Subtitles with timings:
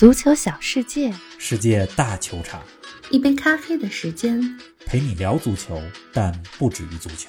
[0.00, 2.62] 足球小世界，世界大球场，
[3.10, 4.40] 一杯咖啡的时间，
[4.86, 5.78] 陪你聊足球，
[6.10, 7.28] 但不止于足球。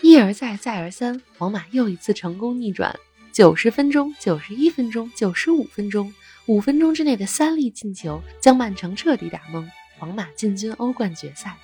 [0.00, 2.96] 一而再，再而三，皇马又一次成功逆转。
[3.32, 6.14] 九十分钟、九十一分钟、九十五分钟，
[6.46, 9.68] 五分钟之内的三粒进球，将曼城彻底打懵。
[9.98, 11.56] 皇马进军欧冠决赛。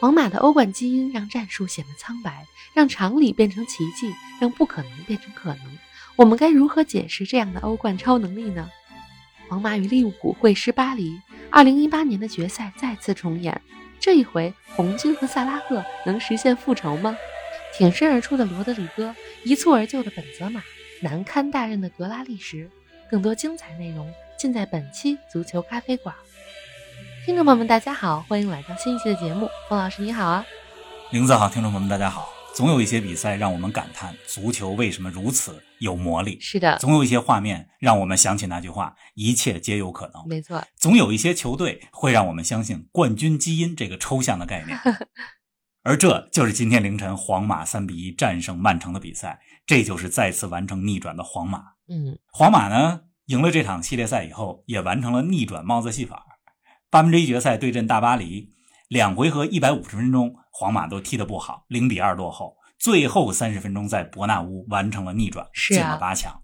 [0.00, 4.10] 皇马的欧冠基因让战术显得苍白，让常理变成奇迹，
[4.40, 5.78] 让不可能变成可能。
[6.16, 8.70] 我们该如何解释这样的欧冠超能力呢？
[9.48, 13.60] 皇马与利物浦会师巴黎，二零一八年的决赛再次重演。
[13.98, 17.16] 这一回，红军和萨拉赫能实现复仇吗？
[17.76, 20.62] 挺身而出的罗德里戈，一蹴而就的本泽马，
[21.02, 22.70] 难堪大任的格拉利什。
[23.10, 26.14] 更多精彩内容尽在本期足球咖啡馆。
[27.26, 29.48] 听众朋友们，大家好，欢迎来到新一期的节目。
[29.68, 30.46] 冯老师你好啊，
[31.10, 32.28] 林子好，听众朋友们大家好。
[32.54, 36.38] 总有一些比赛让我们感叹足球为什么如此有魔力。
[36.40, 40.26] 是的，总有一些画面让我们想起那句话：一切皆有可能。
[40.26, 40.62] 没错。
[40.76, 44.78] 总有一些球队会让我们相信冠军基因这个抽象的概念。
[45.82, 51.62] 而这就是今天凌晨皇马三比一战胜曼城的比赛，这就是再次完成逆转的皇马。
[51.88, 56.24] 嗯，皇马呢赢了这场系列赛以后，也完成了逆转帽子戏法。
[56.88, 58.52] 八分之一决赛对阵大巴黎。
[58.88, 62.54] 两回合一百五十分钟，皇马都踢得不好，零比二落后。
[62.84, 66.42] 最后三十分钟在伯纳乌完成了逆转，进了八强。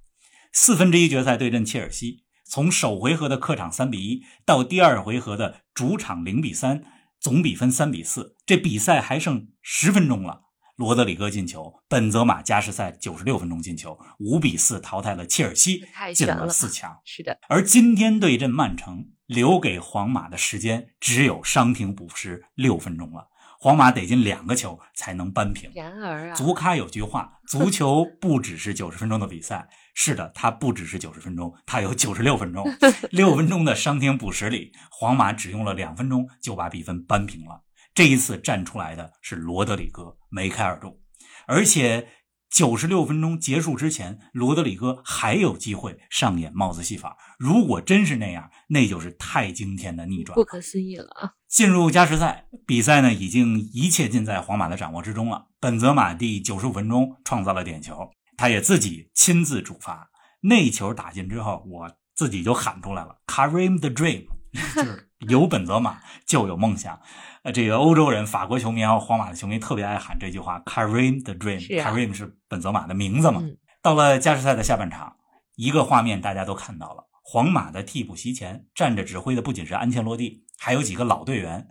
[0.54, 6.82] 四分之一决赛对阵切尔西，从首回合的客场三比一到第二回合的主场零比三，
[7.20, 8.38] 总比分三比四。
[8.46, 10.40] 这比赛还剩十分钟了，
[10.76, 16.96] 罗德里戈进球，本泽马加时赛九十六分钟进球，五比四淘汰了切尔西，进了四强。
[17.04, 19.10] 是的，而今天对阵曼城。
[19.30, 23.28] 留给皇马的时间只有伤停补时六分钟了，
[23.62, 25.70] 皇马得进两个球才能扳平。
[25.74, 29.68] 然而啊，足咖有句话，足球不只是九十分钟的比赛。
[29.92, 32.66] 是的，它不只是九十分钟，它有九十六分钟。
[33.12, 37.62] 六分钟的伤停补时里，皇马只用了两分钟就把比分扳平了。
[37.94, 40.98] 这一次站出来的是罗德里戈、梅开二度，
[41.46, 42.08] 而且。
[42.50, 47.16] 九十六分钟结束之前，罗德里戈还有机会上演帽子戏法。
[47.38, 51.32] 如果真是那样，那就是太惊天的逆转，不可思议了啊！
[51.48, 55.46] 进入加时赛，比赛呢已经一切尽在皇马的掌握之中了。
[55.60, 60.10] 本泽马第九十五分钟创造了点球，他也自己亲自主罚。
[60.42, 64.26] 那球打进之后，我自己就喊出来了：“Karim the Dream”，
[64.74, 67.00] 就是有本泽马就有梦想。
[67.42, 73.42] 呃，这个欧洲人、法国球迷还有皇马的球迷特别爱喊这句话：“Karim the Dream”，Karim 是本泽马的名字嘛。
[73.82, 75.16] 到了加时赛的下半场，
[75.56, 81.68] 一个画面大家都看到了：皇马的替补席前站着指挥的不仅是安切洛蒂，还有几个老队员。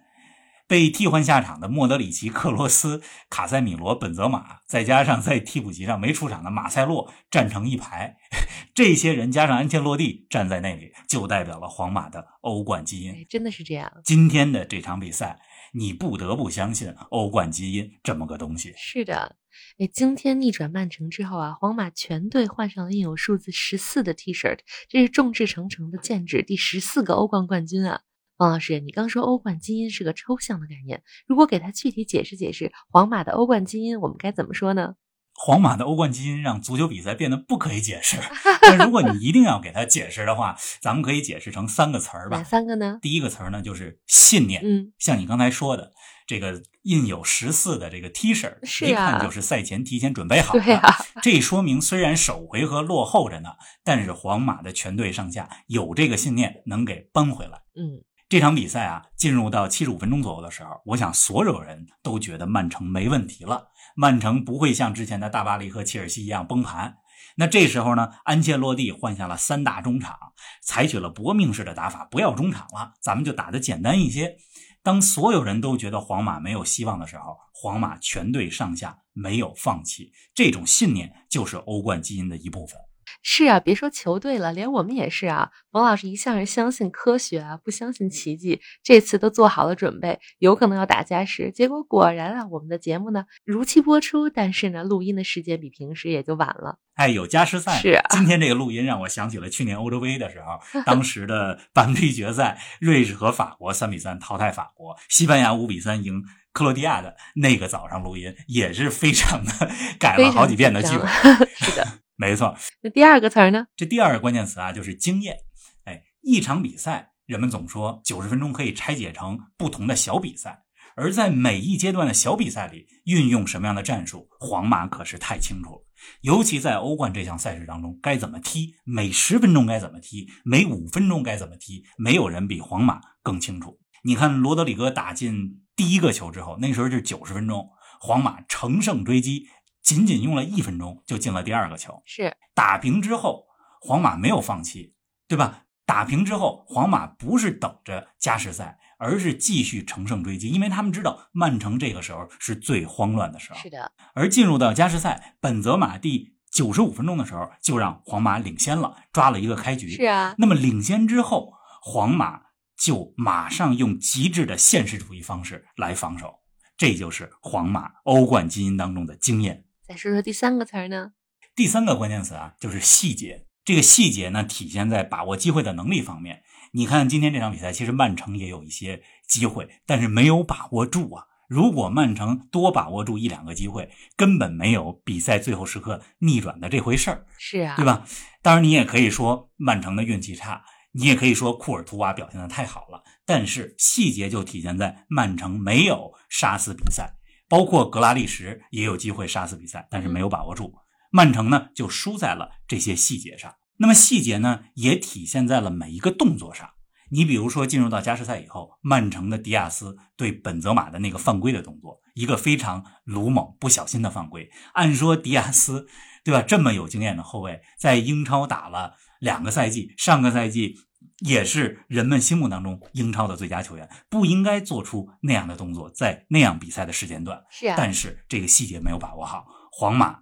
[0.69, 8.15] 被替换下场的莫德里奇、克罗斯、卡塞米罗、本泽马，再加上在替补席上没出场的马塞洛，站成一排。
[8.75, 13.25] 这些人加上安切洛蒂站在那里，就代表了皇马的欧冠基因。
[13.27, 13.91] 真的是这样。
[14.05, 15.39] 今天的这场比赛。
[15.71, 18.73] 你不得不相信欧冠基因这么个东西。
[18.75, 19.35] 是的，
[19.77, 24.57] 哎，今天逆转曼城之后啊，皇马全队换上了印有数字十四的 T 恤，
[24.87, 28.01] 这是众志成城的剑指第十四个欧冠冠军啊！
[28.39, 34.95] 王老师，你刚说欧冠基因是个抽象的概念，如果给他具体解释解释皇马的欧冠基因，我们该怎么说呢？
[35.33, 38.15] 皇马的欧冠基因让足球比赛变得不可以解释。
[38.61, 42.37] 但如果你一定要给他解释的话，咱们可以解释成三个词儿吧。
[42.37, 42.99] 哪三个呢？
[43.01, 44.61] 第一个词儿呢就是信念。
[44.63, 45.91] 嗯，像你刚才说的，
[46.25, 50.59] 这个印有十四的这个 T 恤，一看就是赛前提前准备好的。
[50.63, 53.49] 对啊，这说明虽然首回合落后着呢，
[53.83, 57.63] 但是皇马的全队上下有这个信念，能给扳回来。
[57.75, 58.03] 嗯。
[58.29, 66.95] 这场比赛啊，进入到七十五分钟左右的时候，我想所有人都觉得曼城没问题了，曼城不会像之前的大巴黎和切尔西一样崩盘。
[67.37, 70.15] 那这时候呢，安切洛蒂换下了三大中场，
[70.61, 74.37] 采取了搏命式的打法，不要中场了，咱们就打得简单一些。
[74.83, 82.79] 当所有人都觉得皇马没有希望的时候，皇马全队上下没有放弃，这种信念就是欧冠基因的一部分。
[83.21, 85.51] 是啊，别说球队了，连我们也是啊。
[85.71, 88.61] 冯老师一向是相信科学啊，不相信奇迹。
[88.81, 91.51] 这次都做好了准备，有可能要打加时。
[91.51, 96.77] 结果果然啊，我们的节目呢如期播出，但是呢，录音的时间比平时也就晚了。
[96.95, 97.77] 哎，有加时赛。
[97.79, 109.51] 是啊，今天这个录音让我想起了去年欧洲杯的时候， 当时的八分之一决赛，瑞士和法国三比三淘汰法国，西班牙五比三赢克罗地亚的那个早上录音，也是非常的
[109.99, 111.07] 改了好几遍的剧本。
[111.55, 111.85] 是的。
[112.19, 113.65] 没错，那第二个词儿呢？
[113.77, 115.37] 这第二个关键词啊，就是经验。
[115.85, 120.63] 哎，一场比赛，人们总说九十分钟可以拆解成不同的小比赛，
[120.97, 125.85] 而在每一阶段的小比赛里，运用什么样的战术，皇马可是太清楚了。
[126.19, 133.79] 尤其在欧冠这项赛事当中，该怎么踢，每十分钟该怎么踢，每五分钟该怎么踢，没有人比皇马更清楚。
[134.03, 137.69] 你看罗德里戈打进第一个球之后，那时候是九十分钟，
[138.01, 139.47] 皇马乘胜追击，
[139.89, 141.99] 仅仅用了一分钟就进了第二个球。
[142.05, 143.47] 是打平之后，
[143.81, 144.93] 皇马没有放弃，
[145.27, 145.63] 对吧？
[145.83, 153.57] 打平之后，皇马不是等着加时赛，而是继续乘胜追击，因为他们知道曼城这个时候是最慌乱的时候。
[153.57, 159.89] 是的，而进入到加时赛，本泽马第九十五分钟的时候就让皇马领先了，抓了一个开局。
[159.89, 162.41] 是啊，那么领先之后，皇马
[162.77, 166.41] 就马上用极致的现实主义方式来防守，
[166.77, 169.65] 这就是皇马欧冠基因当中的经验。
[169.89, 171.13] 再说说第三个词儿呢？
[171.55, 173.47] 第三个关键词啊，就是细节。
[173.65, 176.43] 这个细节呢，体现在把握机会的能力方面。
[176.73, 181.23] 你看今天这场比赛，其实曼城也有一些机会，但是没有把握住啊。
[181.47, 188.05] 如果曼城多把握住一两个机会，根本没有比赛最后时刻逆转的这回事儿，是啊，对吧？
[188.43, 193.03] 当然，你也可以说曼城的运气差，你也可以说库尔图瓦表现的太好了。
[193.25, 197.15] 但是细节就体现在曼城没有杀死比赛，
[197.49, 200.73] 包括格拉利什也有机会杀死比赛，但是没有把握住。
[201.11, 203.55] 曼城呢，就输在了这些细节上。
[203.77, 206.69] 那么细节呢，也体现在了每一个动作上。
[207.11, 214.47] 你比如说，进入到加时赛以后，曼城的迪亚斯对本泽马的那个犯规的动作，一个非常鲁莽、不小心的犯规。
[214.73, 215.87] 按说迪亚斯，
[216.23, 216.43] 对吧？
[216.43, 220.75] 这么有经验的后卫，在英超打了两个赛季，上个赛季
[221.19, 227.43] 也是人们心目当中英超的最佳球员，不应该做出那样的动作，在那样比赛的时间段。
[227.49, 230.19] 是啊，但是这个细节没有把握好，皇马。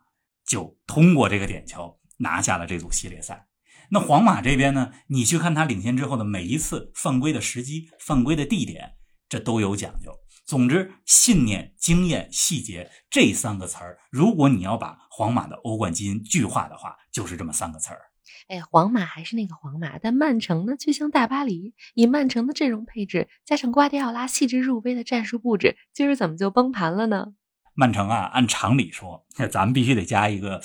[0.48, 3.48] 就通过这个点球拿下了这组系列赛。
[3.90, 4.94] 那皇马这边呢？
[5.08, 8.94] 你去看他领先之后的每一次犯规的时机、犯规的地点，
[9.28, 10.10] 这都有讲究。
[10.46, 18.00] 总之，信念、经验、细节这三个词儿，如果你要把皇马的欧冠基因具化的话，就是这么三个词儿。
[18.48, 21.74] 哎，皇马还是那个皇马，但曼城呢，就像大巴黎。
[21.94, 27.34] 以曼城的阵容配置，加上瓜迪奥拉细致入微的战术布置，今儿怎么就崩盘了呢？
[27.74, 30.60] 曼城啊，按常理说， 咱们必须得加一个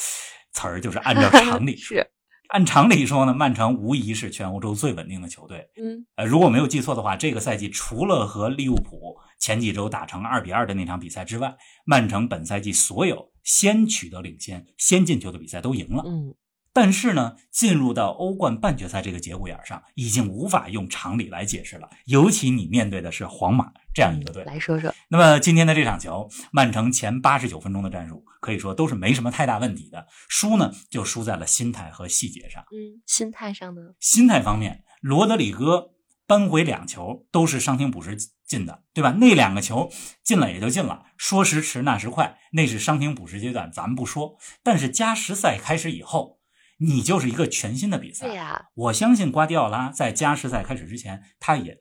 [0.53, 1.77] 词儿，就是按照 常理。
[1.77, 2.11] 是，
[2.49, 5.69] 按常理说呢，曼城无疑是全欧洲最稳定的球队。
[5.77, 11.55] 嗯，呃，如果没有记错的话，这个赛季除了和利物浦前几周打成二比二的那场比赛之外，
[11.85, 16.03] 曼城本赛季所有先取得领先、先进球的比赛都赢了。
[16.07, 16.35] 嗯。
[16.75, 21.91] 但是呢，进入到欧冠半决赛这个节骨眼上，已经无法用常理来解释了。
[22.07, 24.43] 尤其你面对的是皇马这样一个队。
[24.45, 30.07] 来说说，那么今天的这场球，曼城前八十九分钟的战术可以说都是没什么太大问题的。
[30.31, 32.63] 输呢，就输在了心态和细节上。
[32.73, 33.83] 嗯，心态上呢？
[34.01, 35.91] 心态方面，罗德里戈
[36.27, 38.17] 扳回两球都是伤停补时
[38.47, 39.11] 进的，对吧？
[39.21, 39.91] 那两个球
[40.25, 44.39] 进了也就进了，说时迟那时快，那是伤停补时阶段，咱们不说。
[44.63, 46.39] 但是加时赛开始以后。
[46.83, 48.71] 你就是一个全新的比赛，对呀。
[48.75, 51.79] 我相信瓜迪奥拉在加时赛开始之前，他也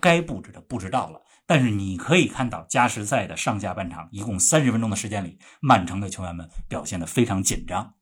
[0.00, 1.22] 该布置的布置到了。
[1.46, 7.94] 但是你可以看到，加时赛的上下半场一共三十分钟的时间里，曼城的球员们表现的非常紧张，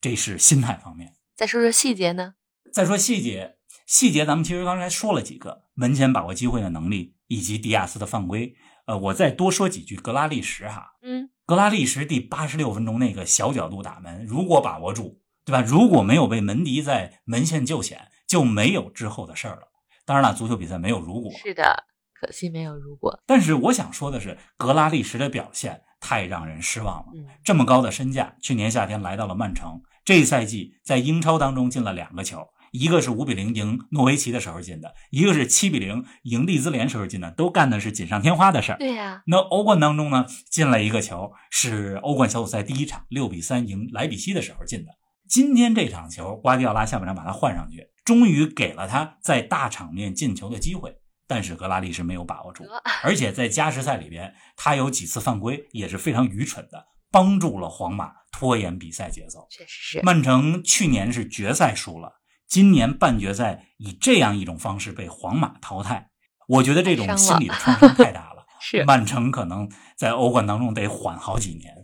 [0.00, 1.14] 这是心态方面。
[1.36, 2.34] 再说说细节呢？
[2.72, 3.56] 再说细节，
[3.86, 8.54] 细节咱们其实刚才说了几个，门前把握机会的能力，以及迪亚斯的犯规。
[8.86, 15.21] 呃，我再多说几句，格拉利什哈，嗯，格拉利什第八十六分钟那个小角度打门，如果把握住。
[15.44, 15.60] 对吧？
[15.60, 19.62] 如果没有被门迪在门线救险，就没有之后的事儿了。
[20.04, 21.32] 当然了，足球比赛没有如果。
[21.32, 23.20] 是的，可惜没有如果。
[23.26, 27.06] 但是我想说的是，格拉利什的表现太让人失望了。
[27.14, 38.78] 嗯，这么高的身价，去年夏天来到了曼城，这一赛季在英超当中进了两个球，一个是五比零赢诺维奇的时候进的，一个是七比零赢利兹联时候进的，都干的是锦上添花的事儿。
[38.78, 39.22] 对呀。
[39.26, 44.92] 那欧冠当中呢，进了一个球，是欧冠小组赛第一场六比三赢莱比锡的时候进的。
[45.32, 50.94] 今天这场球，瓜迪奥拉下半场把他换上去，终于给了他在大场面进球的机会。
[51.26, 52.64] 但是格拉利什没有把握住，
[53.02, 59.46] 而且在加时赛里边，他有几次犯规也是非常愚蠢的，帮助了皇马拖延比赛节奏。
[59.48, 62.12] 确实是，曼城去年是决赛输了，
[62.46, 66.10] 今年半决赛以这样一种方式被皇马淘汰，
[66.46, 68.44] 我觉得这种心理的创伤太大了。
[68.60, 71.74] 是，曼城可能在欧冠当中得缓好几年。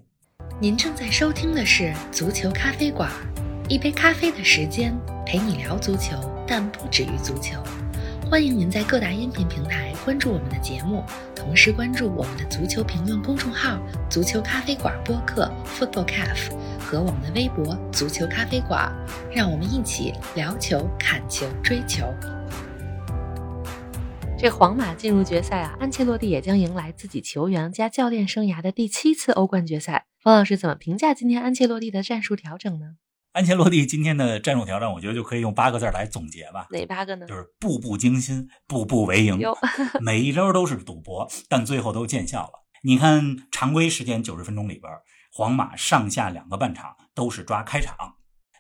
[0.61, 3.09] 您正在收听的是《足球咖啡馆》，
[3.71, 4.93] 一杯咖啡的时间
[5.25, 6.17] 陪你聊足球，
[6.49, 7.63] 但不止于足球。
[8.29, 13.79] 欢迎您在各大音频平台关注我们的节目，同时关注我们的足球评论公众号
[14.11, 16.51] “足球咖啡馆播客 ”（Football Cafe）
[16.81, 18.93] 和我们的微博“足球咖啡馆”，
[19.33, 22.13] 让我们一起聊球、看球、追球。
[24.41, 30.07] 这皇马进入决赛啊，安切洛蒂也将迎来自己球员加教练生涯的第七次欧冠决赛。
[30.23, 32.87] 方老师怎么评价今天安切洛蒂的战术调整呢？
[33.33, 36.69] 安切洛蒂今天的战术调整，我觉得就可以用八个字来总结吧。
[36.71, 37.27] 哪八个呢？
[37.27, 39.41] 就是步步惊心，步步为营，
[40.01, 42.65] 每一招都是赌博，但最后都见效了。
[42.85, 44.93] 你看，常规时间九十分钟里边，
[45.33, 47.97] 皇马上下两个半场都是抓开场。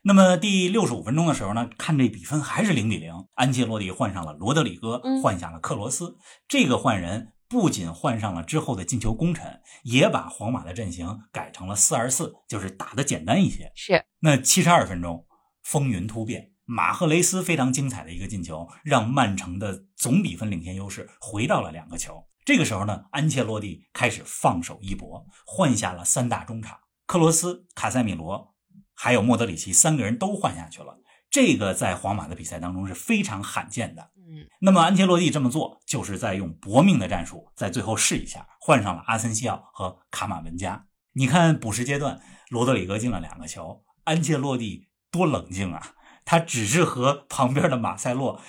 [0.02, 3.12] 那么第六十五分钟的时候呢，看这比分还是零比零。
[3.35, 6.17] 安切洛蒂换上了罗德里戈，换下了克罗斯。
[6.47, 13.73] 这个换人不仅换上了之后的进球功臣，也把皇马的阵型改成了四二四，就是打的简单一些。
[13.75, 14.05] 是。
[14.21, 15.26] 那七十二分钟，
[15.62, 22.25] 风云突变，马赫雷斯非常精彩的一个进球，让曼城的总比分领先优势回到了两个球。
[22.45, 28.55] 这个时候呢，安切洛蒂开始放手一搏，换下了三大中场，克罗斯、卡塞米罗。
[29.00, 30.99] 还有莫德里奇三个人都换下去了，
[31.31, 34.11] 这个在皇马的比赛当中是非常罕见的。
[34.17, 40.85] 嗯，那么安切洛蒂这么做，就是在用搏命的战术，在最后试一下，换上了阿森西奥和卡马文加。
[41.12, 45.95] 你看补时阶段，罗德里格进了两个球，安切洛蒂多冷静啊！
[46.25, 48.43] 他只是和旁边的马塞洛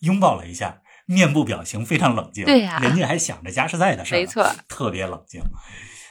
[0.00, 2.44] 拥抱了一下，面部表情非常冷静。
[2.44, 5.42] 对呀，人家还想着加时赛的事儿没错，特别冷静。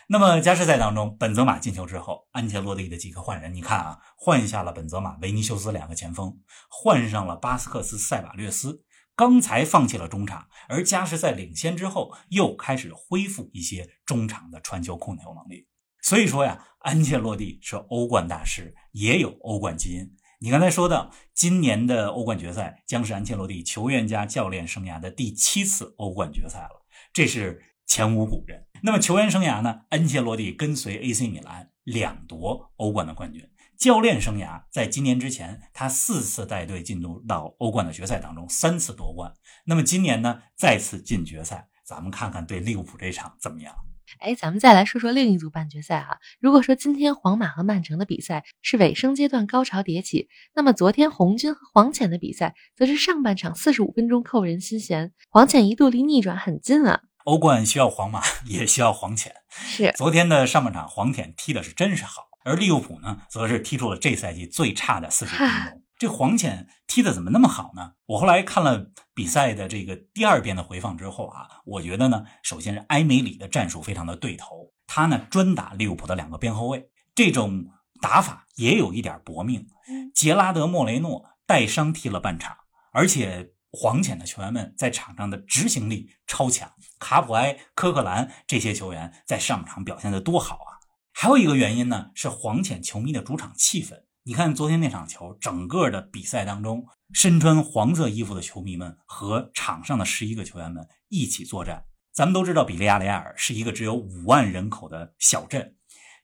[0.07, 6.37] 那么加时赛当中，本泽马进球之后，安切洛蒂的几个换人，你看啊，换下了本泽马、维尼修斯两个前锋，
[6.69, 8.83] 换上了巴斯克斯、塞瓦略斯。
[9.15, 15.67] 刚才放弃了中场，而加时赛领先之后，又开始恢复一些中场的传球控球能力。
[16.03, 20.15] 所以说呀，安切洛蒂是欧冠大师，也有欧冠基因。
[20.39, 27.63] 你刚才说到，今年的欧冠决赛将是安切洛蒂球员加教练生涯的第七次欧冠决赛了，这是。
[27.85, 28.65] 前无古人。
[28.83, 29.81] 那么球员生涯呢？
[29.89, 33.49] 安切洛蒂跟随 AC 米兰两夺欧冠的冠军。
[33.77, 39.33] 教练生涯在今年之前，他四次带队进入到欧冠的决赛当中，三次夺冠。
[39.65, 43.75] 那么今年呢，再次进决赛，咱们看看对利物浦这场怎么样？
[44.19, 46.19] 哎，咱们再来说说另一组半决赛哈。
[46.39, 57.01] 如果说今天皇马和曼城的比赛是尾声阶段高潮迭起，那么昨天红军和黄潜的比赛则是上半场四十五分钟扣人心弦，黄潜一度离逆转很近啊。
[57.25, 59.33] 欧冠需要皇马， 也需要黄潜。
[59.49, 65.81] 是昨天的上半场，黄潜踢的是真是好，而利物浦呢，则是踢出了这赛季最差的四十分钟。
[65.97, 67.93] 这黄潜踢的怎么那么好呢？
[68.05, 77.65] 我后来看了比赛的这个第二遍的回放之后啊，我觉得呢，首先是埃梅里的战术非常的对头，他呢专打利物浦的两个边后卫，这种
[78.01, 79.67] 打法也有一点搏命。
[80.13, 82.55] 杰拉德·莫雷诺带伤踢了半场，
[82.91, 83.51] 而且。
[83.77, 86.71] 黄潜的球员们在场上的执行力超强，
[87.05, 90.81] 卡普埃、科克兰这些球员在上场表现的多好啊！
[91.13, 94.01] 还有一个原因呢，是黄潜球迷的主场气氛。
[94.23, 96.83] 你看昨天那场球，整个的比赛当中，
[97.13, 101.85] 身穿黄色衣服的球迷们和场上的十一个球员们一起作战。
[102.11, 105.75] 咱们都知道，比利亚雷亚尔是一个只有五万人口的小镇，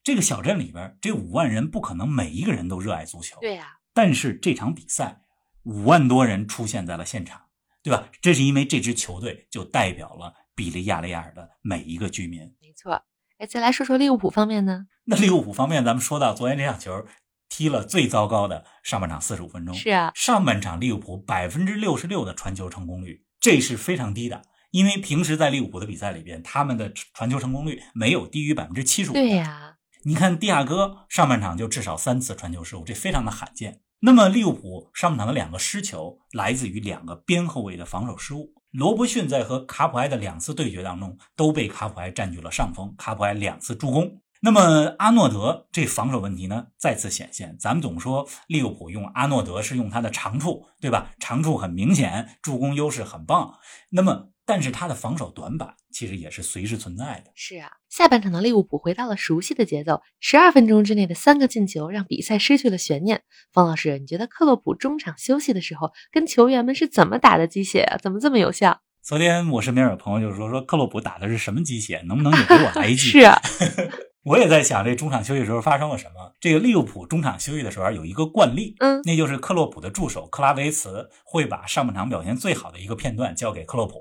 [0.02, 3.38] 这个小镇里边，这五万人不可能每一个人都热爱足球。
[3.40, 5.20] 对呀，但是这场比赛。
[5.62, 7.40] 五万多人出现在了现场，
[7.84, 8.08] 对吧？
[8.20, 12.40] 这是因为这支球队就代表了比利亚雷亚尔的每一个居民。
[12.60, 13.02] 没错。
[13.38, 14.86] 哎，再来说说利物浦方面呢？
[15.06, 17.04] 那利物浦方面，咱们说到昨天这场球
[17.48, 19.74] 踢了最糟糕的上半场四十五分钟。
[19.74, 24.42] 是啊，上半场利物浦百分之六十六的传球成功率，这是非常低的。
[24.70, 29.14] 因为平时在利物浦的比赛里边，他们的传球成功率没有低于百分之七十五。
[29.14, 33.80] 对呀，你看蒂亚戈上半场就至少三次传球失误，这非常的罕见。
[34.04, 38.54] 那么利物浦上半场的两个失球来自于两个边后卫的防守失误。
[38.72, 44.20] 罗伯逊在和卡普埃的两次对决当中都被卡普埃占据了上风，卡普埃两次助攻。
[44.40, 47.56] 那么阿诺德这防守问题呢再次显现。
[47.60, 51.12] 咱们总说利物浦用阿诺德是用他的长处，对吧？
[51.20, 53.54] 长处很明显，助攻优势很棒。
[53.90, 54.30] 那么。
[54.52, 57.32] 但是他的防守短板其实也是随时存在的。
[57.34, 63.22] 是啊，下半场的利物浦回到了熟悉的节奏，十二分钟之内的三个进球让比赛失去了悬念。
[63.50, 67.96] 方老师，你觉得克洛普中场休息的时候跟球员们是怎么打的鸡血啊？
[67.96, 68.82] 怎么这么有效？
[69.02, 72.00] 昨天我身边有朋友就说说克洛普打的是什么鸡血？
[72.06, 73.10] 能不能也给我来一句？
[73.18, 73.36] 是啊。
[74.22, 76.32] 我也在想，这中场休息时候发生了什么？
[76.40, 83.94] 这个利物浦中场休息的时候有一个惯例，嗯，那就是克洛普的助手克拉维茨会把上半场表现最好的一个片段交给克洛普。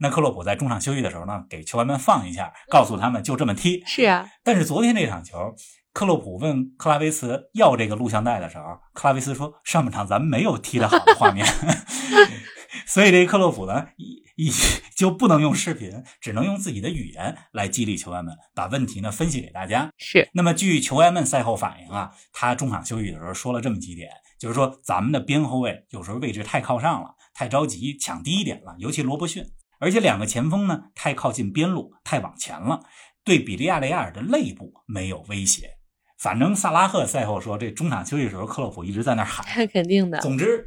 [0.00, 3.82] 那克洛普在中场休息的时候呢，给球员们放一下，告诉他们就这么踢。
[3.84, 5.54] 是啊，但是昨天这场球，
[5.92, 11.46] 克洛普问克拉维茨要这个录像带的时候，克拉维茨说上半场咱们没有踢得好的画面。
[12.86, 14.50] 所以这克洛普呢，一一
[14.94, 19.90] 就不能用视频，只能用自己的语言来激励球员们，把问题呢分析给大家。
[19.98, 20.28] 是。
[20.32, 29.44] 那么据球员们赛后反映啊，他中场休息的时候说了这么几点，就是说咱们的边后卫有时候位置太靠上了，太着急抢第一点了，尤其罗伯逊。
[29.78, 32.80] 而且两个前锋呢太靠近边路，太往前了，
[33.24, 35.72] 对比利亚雷亚尔的肋部没有威胁。
[36.18, 39.44] 反正萨拉赫赛后说，这中场休息时候，克洛普一直在那喊。
[39.68, 40.18] 肯定的。
[40.20, 40.66] 总之，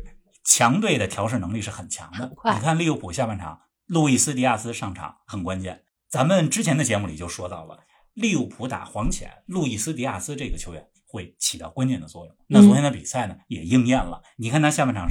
[0.49, 2.31] 强队的调试能力是很强的。
[2.55, 5.83] 你看利物浦下半场，路易斯·迪亚斯上场很关键。
[6.09, 7.81] 咱们之前的节目里就说到了，
[8.15, 12.35] 利物浦打黄潜，路易斯·迪亚斯这个球员会起到关键的作用。
[12.47, 14.23] 那昨天的比赛呢，也应验了。
[14.37, 15.07] 你看他下半场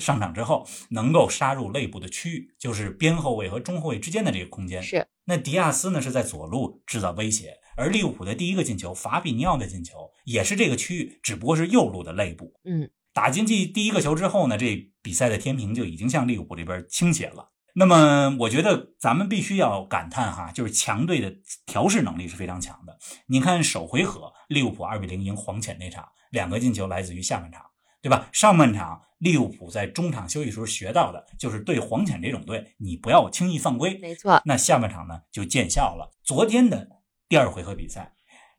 [0.00, 4.82] 上场之后，能够杀入内部的区域，就是边后卫和中后卫之间的这个空间。
[4.82, 5.06] 是。
[5.26, 7.54] 那迪亚斯呢，是在左路制造威胁。
[7.76, 12.52] 而利物浦的第一个进球，法比尼奥的进球也是这个区域，只不过是右路的内部。
[12.64, 17.50] 嗯，打进去第一个球之后呢，这比赛的天平就已经向利物浦这边倾斜了。
[17.74, 21.34] 那么，我觉得咱们必须要感叹哈，就是强队的
[21.66, 22.98] 调试能力是非常强的。
[23.26, 27.64] 你看首回合利物浦二比零赢黄潜那场，两个进球来自于下半场，
[28.02, 28.28] 对吧？
[28.32, 33.98] 上半场利物浦在中场休息时候学到的就是对黄潜这种队，你不要轻易犯规。
[33.98, 34.42] 没错。
[34.44, 36.12] 那下半场呢就见效了。
[36.22, 36.88] 昨天的。
[37.28, 38.12] 第二回合比赛，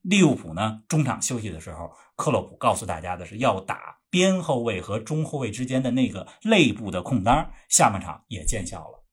[0.03, 9.03] 利物浦呢中场休息的时候，克洛普告诉大家的是要打边后卫和中后卫之间的那个内部的空当，下半场也见效了。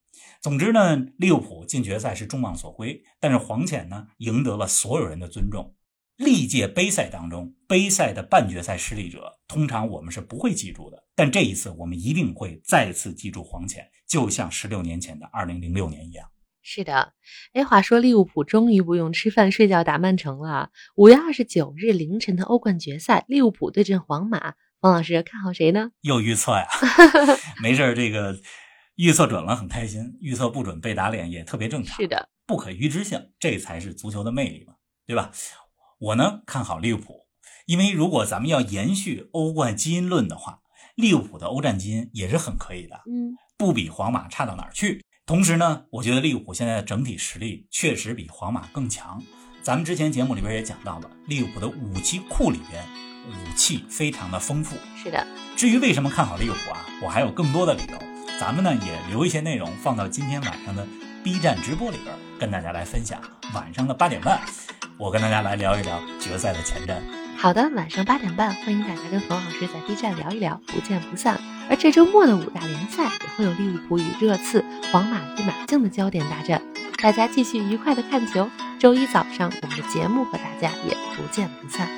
[0.43, 5.75] 总之呢，利物浦进决赛是众望所归，但是黄潜呢赢得了所有人的尊重。
[6.17, 16.29] 历届杯赛当中，杯赛的半决赛失利者，通常我们是不会记住的，但这一次我们一定会再次记住黄潜，就像十六年前的二零零六年一样。
[16.63, 17.15] 是的，
[17.53, 20.71] 哎，话说利物浦终于不用吃饭睡觉打曼城了。
[20.95, 25.91] 五月二十九日凌晨的欧冠决赛，利物浦对阵皇马，王老师看好谁呢？
[26.03, 26.67] 又预测呀？
[27.63, 28.39] 没事这个
[28.97, 31.97] 预测准了很开心，预测不准被打脸也特别正常。
[31.97, 34.75] 是的，不可预知性，这才是足球的魅力嘛，
[35.07, 35.33] 对吧？
[35.99, 37.27] 我呢看好利物浦，
[37.67, 40.61] 因为如果咱们要延续欧冠基因论的话，
[40.95, 45.03] 利物浦的欧战基因也是很可以的，嗯，不比皇马差到哪儿去。
[45.27, 49.23] 同时呢，我觉得利物浦现在的整体实力确实比皇马更强。
[49.63, 52.83] 咱们之前节目里边也讲到了，利物浦的武器库里边
[53.29, 54.77] 武器非常的丰富。
[54.97, 55.25] 是的。
[55.57, 57.99] 至于为什么看好利物浦啊，我还有更多的理由。
[58.41, 60.87] 咱们呢也留一些内容放到今天晚上的
[61.23, 63.21] B 站直播里边，跟大家来分享。
[63.55, 64.41] 晚上的八点半，
[64.99, 66.99] 我跟大家来聊一聊决赛的前瞻。
[67.37, 71.39] 好的，晚上八点半，欢迎大家跟冯老师在 B 站聊一聊，不见不散。
[71.71, 76.61] 而这周末的五大联赛也会有利物浦与热刺、皇马与马竞的焦点大战，
[77.01, 78.51] 大家继续愉快的看球。
[78.81, 81.89] 周一早上我们的节目和大家也不见不散。